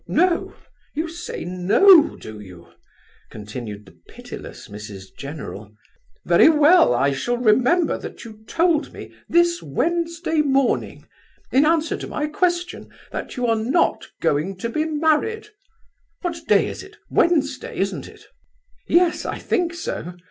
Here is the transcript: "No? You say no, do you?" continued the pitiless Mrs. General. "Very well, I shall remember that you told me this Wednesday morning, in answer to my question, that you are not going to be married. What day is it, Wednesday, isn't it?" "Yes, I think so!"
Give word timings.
"No? 0.07 0.55
You 0.95 1.07
say 1.07 1.45
no, 1.45 2.15
do 2.17 2.39
you?" 2.39 2.69
continued 3.29 3.85
the 3.85 3.99
pitiless 4.09 4.67
Mrs. 4.67 5.15
General. 5.15 5.75
"Very 6.25 6.49
well, 6.49 6.95
I 6.95 7.11
shall 7.13 7.37
remember 7.37 7.99
that 7.99 8.25
you 8.25 8.43
told 8.47 8.93
me 8.93 9.13
this 9.29 9.61
Wednesday 9.61 10.41
morning, 10.41 11.05
in 11.51 11.67
answer 11.67 11.97
to 11.97 12.07
my 12.07 12.25
question, 12.25 12.89
that 13.11 13.37
you 13.37 13.45
are 13.45 13.55
not 13.63 14.07
going 14.23 14.57
to 14.57 14.69
be 14.69 14.85
married. 14.85 15.49
What 16.23 16.47
day 16.47 16.65
is 16.65 16.81
it, 16.81 16.97
Wednesday, 17.11 17.77
isn't 17.77 18.07
it?" 18.07 18.23
"Yes, 18.87 19.23
I 19.23 19.37
think 19.37 19.71
so!" 19.75 20.13